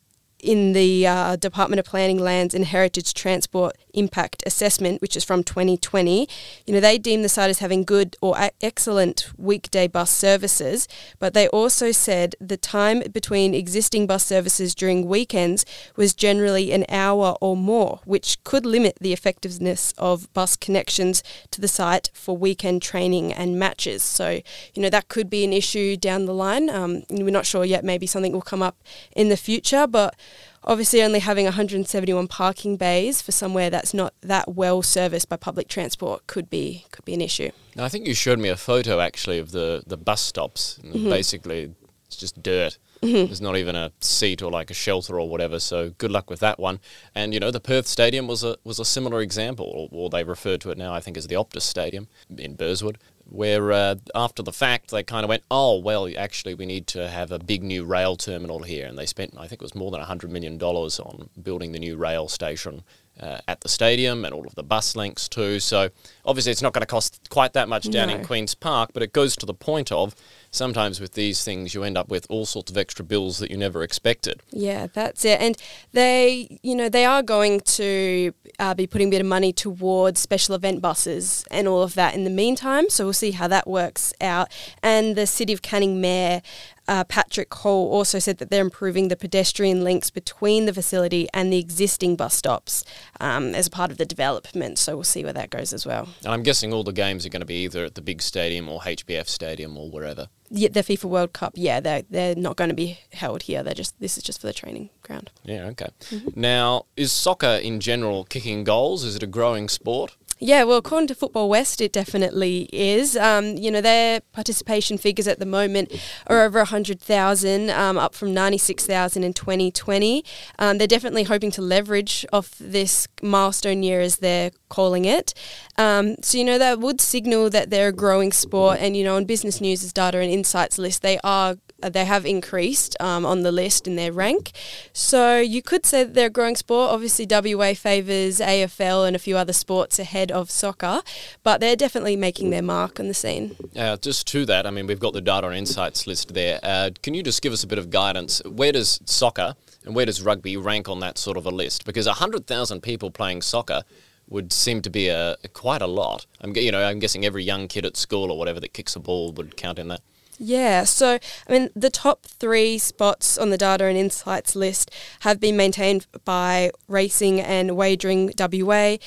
in 0.44 0.74
the 0.74 1.08
uh, 1.08 1.36
Department 1.38 1.80
of 1.80 1.86
Planning, 1.86 2.20
Lands 2.20 2.54
and 2.54 2.66
Heritage 2.66 3.14
Transport 3.14 3.76
Impact 3.94 4.44
Assessment, 4.46 5.02
which 5.02 5.16
is 5.16 5.24
from 5.24 5.44
2020, 5.44 6.28
you 6.66 6.74
know, 6.74 6.80
they 6.80 6.98
deem 6.98 7.22
the 7.22 7.30
site 7.30 7.50
as 7.50 7.60
having 7.60 7.84
good 7.84 8.16
or 8.22 8.36
excellent 8.62 9.32
weekday 9.38 9.88
bus 9.88 10.12
services, 10.12 10.88
but 11.20 11.34
they 11.34 11.48
also 11.50 11.92
said 11.92 12.36
the 12.40 12.58
time 12.58 13.04
between 13.12 13.54
existing 13.54 14.08
bus 14.08 14.26
services 14.26 14.76
during 14.76 15.08
weekends 15.08 15.66
was 15.96 16.14
generally 16.14 16.72
an 16.72 16.86
hour 16.90 17.38
or 17.42 17.56
more, 17.56 18.00
which 18.06 18.44
could 18.44 18.66
limit 18.66 18.98
the 19.00 19.14
effectiveness 19.14 19.94
of 19.98 20.32
bus 20.34 20.56
connections 20.56 21.24
to 21.52 21.62
the 21.62 21.68
site 21.68 22.10
for 22.14 22.36
weekend 22.36 22.82
training 22.82 23.32
and 23.34 23.60
matches. 23.60 24.04
So, 24.04 24.42
you 24.74 24.82
know, 24.82 24.90
that 24.90 25.08
could 25.08 25.30
be 25.30 25.44
an 25.44 25.54
issue 25.54 25.98
down 25.98 26.26
the 26.26 26.34
line. 26.34 26.70
Um, 26.70 27.04
we're 27.10 27.30
not 27.30 27.46
sure 27.46 27.66
yet, 27.66 27.84
maybe 27.84 28.08
something 28.08 28.32
will 28.32 28.42
come 28.42 28.62
up 28.62 28.78
in 29.16 29.30
the 29.30 29.38
future, 29.38 29.88
but 29.88 30.16
obviously 30.66 31.02
only 31.02 31.20
having 31.20 31.46
171 31.46 32.28
parking 32.28 32.78
bays 32.78 33.22
for 33.22 33.32
somewhere 33.32 33.70
that's 33.70 33.94
not 33.94 34.14
that 34.22 34.54
well 34.54 34.82
serviced 34.82 35.30
by 35.30 35.36
public 35.36 35.68
transport 35.68 36.26
could 36.28 36.50
be 36.50 36.86
could 36.92 37.06
be 37.06 37.14
an 37.14 37.22
issue. 37.22 37.52
Now, 37.76 37.86
I 37.86 37.90
think 37.90 38.08
you 38.08 38.14
showed 38.14 38.40
me 38.40 38.50
a 38.50 38.58
photo 38.58 39.00
actually 39.00 39.40
of 39.40 39.52
the, 39.52 39.84
the 39.86 39.98
bus 39.98 40.22
stops. 40.22 40.80
Mm-hmm. 40.84 41.10
Basically, 41.10 41.74
it's 42.06 42.16
just 42.16 42.42
dirt. 42.42 42.78
Mm-hmm. 43.02 43.26
There's 43.26 43.42
not 43.42 43.58
even 43.58 43.76
a 43.76 43.92
seat 44.00 44.42
or 44.42 44.50
like 44.50 44.72
a 44.72 44.74
shelter 44.74 45.20
or 45.20 45.28
whatever. 45.28 45.60
So 45.60 45.90
good 45.98 46.12
luck 46.12 46.30
with 46.30 46.40
that 46.40 46.58
one. 46.58 46.80
And 47.14 47.34
you 47.34 47.40
know, 47.40 47.52
the 47.52 47.60
Perth 47.60 47.88
Stadium 47.88 48.28
was 48.28 48.44
a 48.44 48.58
was 48.64 48.80
a 48.80 48.86
similar 48.86 49.22
example, 49.22 49.66
or, 49.66 49.90
or 49.92 50.10
they 50.10 50.24
refer 50.24 50.58
to 50.58 50.72
it 50.72 50.78
now, 50.78 50.94
I 50.94 51.02
think, 51.02 51.18
as 51.18 51.28
the 51.28 51.36
Optus 51.36 51.64
Stadium 51.64 52.08
in 52.38 52.56
Burswood 52.56 52.96
where 53.26 53.72
uh, 53.72 53.96
after 54.14 54.44
the 54.44 54.54
fact 54.54 54.92
they 54.92 55.04
kind 55.04 55.24
of 55.24 55.30
went, 55.30 55.44
oh, 55.50 55.80
well, 55.80 56.10
actually, 56.18 56.54
we 56.54 56.66
need 56.66 56.88
to 56.88 57.10
have 57.10 57.32
a 57.32 57.40
big 57.40 57.64
new 57.64 57.84
rail 57.84 58.16
terminal 58.16 58.64
here. 58.64 58.88
And 58.88 58.98
they 58.98 59.06
spent, 59.06 59.34
I 59.38 59.48
think 59.48 59.62
it 59.62 59.66
was 59.66 59.76
more 59.76 59.92
than 59.92 60.02
$100 60.02 60.30
million 60.30 60.62
on 60.62 61.30
building 61.42 61.72
the 61.72 61.80
new 61.80 61.96
rail 61.96 62.28
station 62.28 62.84
uh, 63.20 63.40
at 63.48 63.62
the 63.62 63.70
stadium 63.70 64.26
and 64.26 64.34
all 64.34 64.46
of 64.46 64.56
the 64.56 64.64
bus 64.64 64.96
links 64.96 65.28
too. 65.30 65.60
So 65.60 65.90
obviously, 66.26 66.52
it's 66.52 66.62
not 66.62 66.74
going 66.74 66.82
to 66.82 66.88
cost 66.88 67.30
quite 67.30 67.54
that 67.54 67.70
much 67.70 67.90
down 67.90 68.08
no. 68.10 68.16
in 68.16 68.26
Queen's 68.26 68.56
Park, 68.56 68.92
but 68.94 69.04
it 69.04 69.14
goes 69.14 69.36
to 69.38 69.46
the 69.46 69.54
point 69.54 69.92
of 69.92 70.16
sometimes 70.52 71.00
with 71.00 71.14
these 71.14 71.44
things 71.44 71.74
you 71.74 71.84
end 71.84 71.98
up 71.98 72.10
with 72.10 72.28
all 72.30 72.46
sorts 72.46 72.72
of 72.72 72.78
extra 72.78 73.04
bills 73.04 73.40
that 73.40 73.50
you 73.50 73.58
never 73.58 73.84
expected. 73.84 74.42
Yeah, 74.52 74.88
that's 74.94 75.26
it. 75.26 75.42
And 75.42 75.58
they, 75.92 76.60
you 76.62 76.76
know, 76.76 76.90
they 76.90 77.06
are 77.06 77.24
going 77.24 77.62
to 77.62 78.34
uh, 78.60 78.74
be 78.74 78.88
putting 78.88 79.08
a 79.08 79.12
bit 79.12 79.22
of 79.22 79.28
money 79.28 79.52
towards 79.52 80.20
special 80.20 80.56
event 80.56 80.82
buses 80.82 81.44
and 81.50 81.68
all 81.68 81.82
of 81.82 81.96
that 81.96 82.14
in 82.14 82.24
the 82.24 82.30
meantime. 82.30 82.90
So 82.90 83.06
we'll 83.06 83.14
see 83.14 83.32
how 83.32 83.48
that 83.48 83.68
works 83.68 84.14
out. 84.22 84.52
And 84.82 85.16
the 85.16 85.28
City 85.28 85.54
of 85.54 85.62
Canning 85.62 86.00
Mayor 86.00 86.42
uh, 86.88 87.04
Patrick 87.06 87.54
Hall 87.54 87.92
also 87.92 88.20
said 88.20 88.38
that 88.40 88.50
they're 88.50 88.62
improving 88.62 89.08
the 89.08 89.16
pedestrian 89.16 89.84
links 89.84 90.10
between 90.10 90.66
the 90.66 90.74
facility 90.74 91.28
and 91.34 91.52
the 91.52 91.60
existing 91.60 92.16
bus 92.16 92.34
stops 92.34 92.84
um, 93.20 93.56
as 93.56 93.68
a 93.68 93.70
part 93.70 93.92
of 93.92 93.98
the 93.98 94.06
development. 94.06 94.78
So 94.78 94.96
we'll 94.96 95.04
see 95.04 95.24
where 95.24 95.34
that 95.34 95.50
goes 95.50 95.74
as 95.74 95.86
well. 95.86 96.10
And 96.24 96.34
I'm 96.34 96.44
guessing 96.44 96.74
all 96.74 96.84
the 96.84 96.92
games 96.92 97.26
are 97.26 97.30
going 97.30 97.42
to 97.42 97.46
be 97.46 97.64
either 97.64 97.86
at 97.86 97.96
the 97.96 98.02
big 98.02 98.22
stadium 98.22 98.68
or 98.68 98.82
HBF 98.82 99.28
Stadium 99.28 99.78
or 99.78 99.90
wherever. 99.90 100.28
Yeah, 100.50 100.70
the 100.70 100.82
FIFA 100.82 101.06
World 101.06 101.34
Cup. 101.34 101.54
Yeah, 101.56 101.80
they're 101.80 102.04
they're 102.12 102.36
not 102.36 102.58
going 102.58 102.70
to 102.70 102.76
be 102.76 103.00
held 103.12 103.44
here. 103.44 103.64
They're 103.64 103.74
just 103.74 104.00
this 104.00 104.18
is 104.18 104.24
just 104.24 104.40
for 104.40 104.46
the 104.46 104.54
training 104.54 104.92
ground. 105.02 105.32
Yeah. 105.44 105.66
Okay. 105.70 105.88
Mm-hmm. 106.12 106.40
Now, 106.40 106.86
is 106.96 107.12
soccer 107.12 107.60
in 107.64 107.80
general 107.80 108.24
kicking 108.26 108.64
goals? 108.64 109.04
Is 109.04 109.16
it 109.16 109.24
a 109.24 109.28
growing 109.28 109.68
sport? 109.68 110.16
Yeah, 110.46 110.64
well, 110.64 110.76
according 110.76 111.08
to 111.08 111.16
Football 111.16 111.48
West, 111.48 111.80
it 111.80 111.94
definitely 111.94 112.68
is. 112.74 113.16
Um, 113.16 113.56
you 113.56 113.72
know, 113.72 113.80
their 113.80 114.20
participation 114.34 114.98
figures 114.98 115.26
at 115.26 115.40
the 115.40 115.46
moment 115.46 115.98
are 116.28 116.44
over 116.44 116.60
100,000, 116.60 117.70
um, 117.70 117.98
up 117.98 118.14
from 118.14 118.34
96,000 118.34 119.24
in 119.24 119.32
2020. 119.32 120.26
Um, 120.60 120.80
they're 120.80 120.86
definitely 120.86 121.24
hoping 121.24 121.50
to 121.52 121.62
leverage 121.62 122.26
off 122.34 122.56
this 122.60 123.08
milestone 123.22 123.84
year, 123.84 124.02
as 124.02 124.18
they're 124.18 124.52
calling 124.68 125.06
it. 125.06 125.34
Um, 125.78 126.18
so, 126.22 126.38
you 126.38 126.44
know, 126.44 126.58
that 126.58 126.82
would 126.82 127.00
signal 127.00 127.50
that 127.52 127.70
they're 127.70 127.88
a 127.88 127.94
growing 127.94 128.34
sport. 128.34 128.80
And, 128.82 128.98
you 128.98 129.06
know, 129.06 129.16
on 129.16 129.24
Business 129.24 129.62
News' 129.62 129.94
data 129.94 130.18
and 130.18 130.30
insights 130.30 130.78
list, 130.78 131.04
they 131.04 131.20
are 131.24 131.56
they 131.90 132.06
have 132.06 132.26
increased 132.26 132.96
um, 133.00 133.26
on 133.26 133.42
the 133.42 133.52
list 133.52 133.88
in 133.88 133.96
their 133.96 134.12
rank. 134.12 134.52
So 134.94 135.40
you 135.40 135.62
could 135.62 135.86
say 135.86 136.04
they're 136.04 136.28
a 136.28 136.30
growing 136.30 136.56
sport. 136.56 136.92
Obviously, 136.92 137.26
WA 137.30 137.74
favours 137.74 138.40
AFL 138.40 139.08
and 139.08 139.16
a 139.16 139.20
few 139.20 139.38
other 139.38 139.54
sports 139.54 140.00
ahead 140.00 140.32
of 140.32 140.50
soccer, 140.50 141.02
but 141.44 141.60
they're 141.60 141.76
definitely 141.76 142.16
making 142.16 142.50
their 142.50 142.62
mark 142.62 143.00
on 143.00 143.08
the 143.08 143.14
scene. 143.14 143.56
Uh, 143.76 143.98
just 143.98 144.28
to 144.28 144.46
that, 144.46 144.66
I 144.66 144.72
mean, 144.72 144.88
we've 144.88 145.00
got 145.00 145.14
the 145.14 145.22
data 145.22 145.48
and 145.48 145.56
insights 145.56 146.08
list 146.08 146.34
there. 146.34 146.60
Uh, 146.64 146.90
can 147.02 147.14
you 147.14 147.24
just 147.24 147.42
give 147.42 147.54
us 147.54 147.64
a 147.64 147.68
bit 147.68 147.78
of 147.78 147.90
guidance? 147.90 148.42
Where 148.46 148.72
does 148.72 149.00
soccer 149.06 149.56
and 149.86 149.96
where 149.96 150.06
does 150.06 150.22
rugby 150.22 150.58
rank 150.58 150.90
on 150.90 151.00
that 151.02 151.18
sort 151.18 151.38
of 151.38 151.46
a 151.46 151.52
list? 151.52 151.86
Because 151.86 152.08
100,000 152.08 152.82
people 152.82 153.12
playing 153.12 153.42
soccer 153.42 153.84
would 154.30 154.54
seem 154.54 154.82
to 154.82 154.90
be 154.90 155.10
a, 155.10 155.36
quite 155.54 155.82
a 155.82 155.88
lot. 155.88 156.26
I'm 156.42 156.56
you 156.56 156.72
know 156.72 156.84
I'm 156.84 157.00
guessing 157.00 157.26
every 157.26 157.44
young 157.44 157.68
kid 157.68 157.86
at 157.86 157.98
school 157.98 158.32
or 158.32 158.38
whatever 158.38 158.60
that 158.62 158.74
kicks 158.74 158.96
a 158.96 159.00
ball 159.00 159.32
would 159.34 159.58
count 159.58 159.80
in 159.80 159.90
that. 159.90 160.02
Yeah, 160.38 160.84
so 160.84 161.18
I 161.48 161.52
mean, 161.52 161.70
the 161.76 161.90
top 161.90 162.26
three 162.26 162.78
spots 162.78 163.38
on 163.38 163.50
the 163.50 163.58
data 163.58 163.86
and 163.86 163.98
insights 163.98 164.56
list 164.56 164.92
have 165.22 165.40
been 165.40 165.56
maintained 165.56 166.06
by 166.26 166.72
Racing 166.88 167.40
and 167.40 167.78
Wagering 167.78 168.34
WA, 168.38 168.98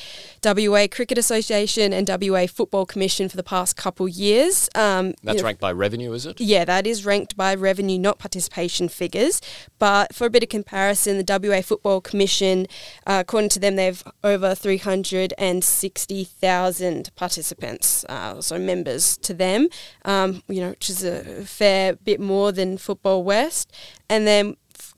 WA 0.44 0.86
Cricket 0.90 1.18
Association, 1.18 1.92
and 1.92 2.08
WA 2.08 2.46
Football 2.46 2.86
Commission 2.86 3.28
for 3.28 3.36
the 3.36 3.42
past 3.42 3.76
couple 3.76 4.08
years. 4.08 4.70
Um, 4.74 5.12
That's 5.22 5.36
you 5.36 5.42
know, 5.42 5.46
ranked 5.46 5.60
by 5.60 5.72
revenue, 5.72 6.12
is 6.12 6.24
it? 6.26 6.40
Yeah, 6.40 6.64
that 6.64 6.86
is 6.86 7.04
ranked 7.04 7.36
by 7.36 7.54
revenue, 7.54 7.98
not 7.98 8.18
participation 8.18 8.88
figures. 8.88 9.42
But 9.78 10.14
for 10.14 10.26
a 10.26 10.30
bit 10.30 10.42
of 10.42 10.48
comparison, 10.48 11.18
the 11.18 11.48
WA 11.48 11.60
Football 11.60 12.00
Commission, 12.00 12.66
uh, 13.06 13.22
according 13.26 13.50
to 13.50 13.60
them, 13.60 13.76
they 13.76 13.84
have 13.86 14.02
over 14.22 14.54
360,000 14.54 17.10
participants, 17.16 18.04
uh, 18.08 18.40
so 18.40 18.58
members 18.58 19.16
to 19.18 19.34
them, 19.34 19.68
um, 20.04 20.42
you 20.48 20.60
know, 20.60 20.70
which 20.70 20.88
is 20.90 21.04
a 21.04 21.25
fair 21.44 21.94
bit 21.96 22.20
more 22.20 22.52
than 22.52 22.78
Football 22.78 23.24
West. 23.24 23.72
And 24.08 24.26
then 24.26 24.56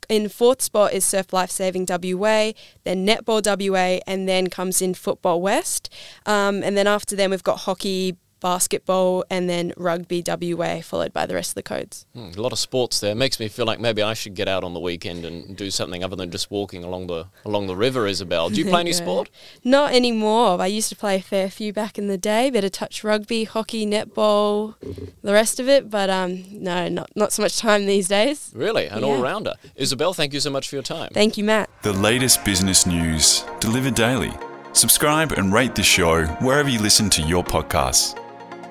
in 0.09 0.29
fourth 0.29 0.63
spot 0.63 0.93
is 0.93 1.05
Surf 1.05 1.33
Life 1.33 1.51
Saving 1.51 1.87
WA, 1.89 2.53
then 2.85 3.07
Netball 3.07 3.43
WA, 3.45 4.01
and 4.07 4.29
then 4.29 4.49
comes 4.49 4.81
in 4.81 4.95
Football 4.95 5.41
West. 5.41 5.93
Um, 6.27 6.63
and 6.63 6.77
then 6.77 6.87
after 6.87 7.15
them, 7.15 7.31
we've 7.31 7.43
got 7.43 7.61
hockey, 7.61 8.17
basketball, 8.41 9.25
and 9.31 9.49
then 9.49 9.73
rugby 9.77 10.23
WA, 10.27 10.81
followed 10.81 11.13
by 11.13 11.27
the 11.27 11.35
rest 11.35 11.51
of 11.51 11.55
the 11.55 11.63
codes. 11.63 12.07
Hmm, 12.15 12.31
a 12.37 12.41
lot 12.41 12.53
of 12.53 12.59
sports 12.59 13.01
there. 13.01 13.15
Makes 13.15 13.41
me 13.41 13.49
feel 13.49 13.67
like 13.67 13.81
maybe 13.81 14.03
I 14.03 14.15
should 14.15 14.35
get 14.35 14.49
out 14.49 14.65
on 14.65 14.75
the 14.75 14.81
weekend 14.81 15.25
and 15.25 15.57
do 15.57 15.71
something 15.71 16.03
other 16.05 16.17
than 16.17 16.31
just 16.31 16.51
walking 16.51 16.85
along 16.85 17.07
the 17.07 17.27
along 17.45 17.67
the 17.67 17.77
river. 17.77 18.07
Isabel, 18.07 18.51
do 18.51 18.57
you 18.57 18.65
play 18.65 18.81
any 18.81 18.93
sport? 19.05 19.31
Not 19.65 19.93
anymore. 19.93 20.61
I 20.61 20.67
used 20.67 20.89
to 20.91 20.97
play 20.97 21.17
a 21.17 21.23
fair 21.23 21.51
few 21.51 21.73
back 21.73 21.99
in 21.99 22.09
the 22.09 22.19
day. 22.19 22.51
Better 22.51 22.69
touch 22.69 23.05
rugby, 23.05 23.45
hockey, 23.45 23.87
netball, 23.87 24.75
the 25.23 25.33
rest 25.33 25.61
of 25.61 25.69
it. 25.69 25.91
But 25.91 26.11
um, 26.11 26.45
no, 26.51 26.89
not 26.89 27.11
not 27.15 27.33
so 27.33 27.43
much 27.43 27.59
time 27.59 27.87
these 27.87 28.09
days. 28.09 28.53
Really, 28.55 28.87
an 28.87 29.01
yeah. 29.01 29.07
all 29.07 29.23
rounder. 29.23 29.55
Isabel, 29.77 30.13
thank 30.13 30.33
you 30.33 30.41
so 30.41 30.51
much 30.51 30.69
for 30.69 30.77
your 30.77 30.83
time. 30.83 31.11
Thank 31.13 31.37
you, 31.37 31.45
Matt. 31.45 31.71
The 31.83 31.93
latest 31.93 32.45
business 32.45 32.87
news 32.87 33.45
delivered 33.61 33.95
daily. 33.95 34.33
Subscribe 34.73 35.33
and 35.33 35.53
rate 35.53 35.75
the 35.75 35.83
show 35.83 36.25
wherever 36.41 36.69
you 36.69 36.79
listen 36.79 37.11
to 37.11 37.23
your 37.23 37.43
podcasts. 37.43 38.18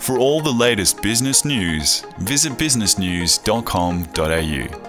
For 0.07 0.17
all 0.17 0.39
the 0.39 0.53
latest 0.53 1.01
business 1.01 1.43
news, 1.43 1.99
visit 2.17 2.53
businessnews.com.au. 2.53 4.86